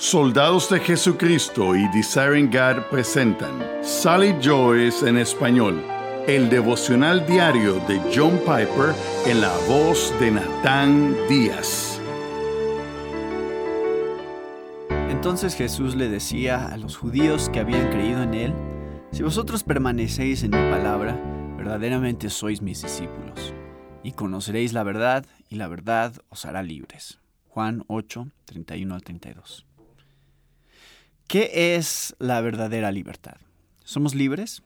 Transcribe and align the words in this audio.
Soldados 0.00 0.70
de 0.70 0.80
Jesucristo 0.80 1.76
y 1.76 1.86
Desiring 1.88 2.50
God 2.50 2.84
presentan 2.90 3.52
Sally 3.82 4.34
Joyce 4.42 5.06
en 5.06 5.18
español, 5.18 5.84
el 6.26 6.48
devocional 6.48 7.26
diario 7.26 7.74
de 7.80 8.00
John 8.10 8.38
Piper 8.38 8.94
en 9.26 9.42
la 9.42 9.54
voz 9.68 10.10
de 10.18 10.30
Natán 10.30 11.14
Díaz. 11.28 12.00
Entonces 15.10 15.54
Jesús 15.54 15.94
le 15.94 16.08
decía 16.08 16.68
a 16.68 16.78
los 16.78 16.96
judíos 16.96 17.50
que 17.50 17.60
habían 17.60 17.90
creído 17.90 18.22
en 18.22 18.32
él, 18.32 18.54
si 19.12 19.22
vosotros 19.22 19.64
permanecéis 19.64 20.42
en 20.44 20.52
mi 20.52 20.70
palabra, 20.70 21.14
verdaderamente 21.58 22.30
sois 22.30 22.62
mis 22.62 22.80
discípulos, 22.80 23.52
y 24.02 24.12
conoceréis 24.12 24.72
la 24.72 24.82
verdad, 24.82 25.26
y 25.50 25.56
la 25.56 25.68
verdad 25.68 26.14
os 26.30 26.46
hará 26.46 26.62
libres. 26.62 27.18
Juan 27.48 27.84
8, 27.88 28.28
31 28.46 28.94
al 28.94 29.02
32. 29.02 29.66
¿Qué 31.30 31.76
es 31.76 32.16
la 32.18 32.40
verdadera 32.40 32.90
libertad? 32.90 33.36
¿Somos 33.84 34.16
libres? 34.16 34.64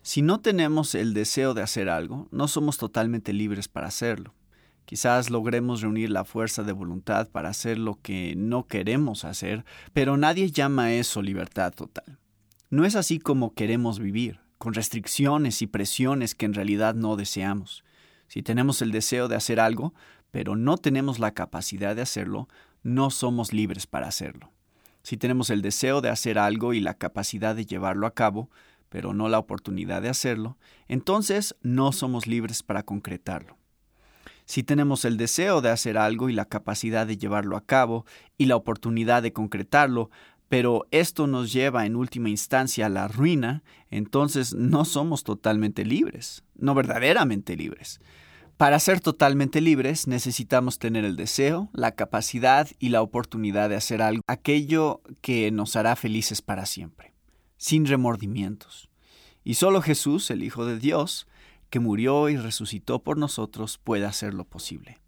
Si 0.00 0.22
no 0.22 0.40
tenemos 0.40 0.94
el 0.94 1.12
deseo 1.12 1.52
de 1.52 1.60
hacer 1.60 1.90
algo, 1.90 2.26
no 2.30 2.48
somos 2.48 2.78
totalmente 2.78 3.34
libres 3.34 3.68
para 3.68 3.88
hacerlo. 3.88 4.32
Quizás 4.86 5.28
logremos 5.28 5.82
reunir 5.82 6.08
la 6.08 6.24
fuerza 6.24 6.62
de 6.62 6.72
voluntad 6.72 7.28
para 7.28 7.50
hacer 7.50 7.76
lo 7.76 8.00
que 8.00 8.32
no 8.34 8.66
queremos 8.66 9.26
hacer, 9.26 9.66
pero 9.92 10.16
nadie 10.16 10.50
llama 10.50 10.94
eso 10.94 11.20
libertad 11.20 11.70
total. 11.70 12.18
No 12.70 12.86
es 12.86 12.96
así 12.96 13.18
como 13.18 13.52
queremos 13.52 13.98
vivir, 13.98 14.40
con 14.56 14.72
restricciones 14.72 15.60
y 15.60 15.66
presiones 15.66 16.34
que 16.34 16.46
en 16.46 16.54
realidad 16.54 16.94
no 16.94 17.16
deseamos. 17.16 17.84
Si 18.26 18.42
tenemos 18.42 18.80
el 18.80 18.90
deseo 18.90 19.28
de 19.28 19.36
hacer 19.36 19.60
algo, 19.60 19.92
pero 20.30 20.56
no 20.56 20.78
tenemos 20.78 21.18
la 21.18 21.34
capacidad 21.34 21.94
de 21.94 22.00
hacerlo, 22.00 22.48
no 22.82 23.10
somos 23.10 23.52
libres 23.52 23.86
para 23.86 24.08
hacerlo. 24.08 24.50
Si 25.02 25.16
tenemos 25.16 25.50
el 25.50 25.62
deseo 25.62 26.00
de 26.00 26.10
hacer 26.10 26.38
algo 26.38 26.74
y 26.74 26.80
la 26.80 26.94
capacidad 26.94 27.54
de 27.54 27.66
llevarlo 27.66 28.06
a 28.06 28.14
cabo, 28.14 28.50
pero 28.88 29.14
no 29.14 29.28
la 29.28 29.38
oportunidad 29.38 30.02
de 30.02 30.08
hacerlo, 30.08 30.58
entonces 30.88 31.54
no 31.62 31.92
somos 31.92 32.26
libres 32.26 32.62
para 32.62 32.82
concretarlo. 32.82 33.56
Si 34.44 34.64
tenemos 34.64 35.04
el 35.04 35.16
deseo 35.16 35.60
de 35.60 35.70
hacer 35.70 35.96
algo 35.96 36.28
y 36.28 36.32
la 36.32 36.44
capacidad 36.44 37.06
de 37.06 37.16
llevarlo 37.16 37.56
a 37.56 37.64
cabo 37.64 38.04
y 38.36 38.46
la 38.46 38.56
oportunidad 38.56 39.22
de 39.22 39.32
concretarlo, 39.32 40.10
pero 40.48 40.88
esto 40.90 41.28
nos 41.28 41.52
lleva 41.52 41.86
en 41.86 41.94
última 41.94 42.28
instancia 42.28 42.86
a 42.86 42.88
la 42.88 43.06
ruina, 43.06 43.62
entonces 43.92 44.52
no 44.52 44.84
somos 44.84 45.22
totalmente 45.22 45.84
libres, 45.84 46.42
no 46.56 46.74
verdaderamente 46.74 47.56
libres. 47.56 48.00
Para 48.60 48.78
ser 48.78 49.00
totalmente 49.00 49.62
libres 49.62 50.06
necesitamos 50.06 50.78
tener 50.78 51.06
el 51.06 51.16
deseo, 51.16 51.70
la 51.72 51.92
capacidad 51.92 52.68
y 52.78 52.90
la 52.90 53.00
oportunidad 53.00 53.70
de 53.70 53.76
hacer 53.76 54.02
algo, 54.02 54.22
aquello 54.26 55.00
que 55.22 55.50
nos 55.50 55.76
hará 55.76 55.96
felices 55.96 56.42
para 56.42 56.66
siempre, 56.66 57.14
sin 57.56 57.86
remordimientos. 57.86 58.90
Y 59.44 59.54
solo 59.54 59.80
Jesús, 59.80 60.30
el 60.30 60.42
Hijo 60.42 60.66
de 60.66 60.78
Dios, 60.78 61.26
que 61.70 61.80
murió 61.80 62.28
y 62.28 62.36
resucitó 62.36 63.02
por 63.02 63.16
nosotros, 63.16 63.78
puede 63.82 64.04
hacerlo 64.04 64.44
posible. 64.44 64.98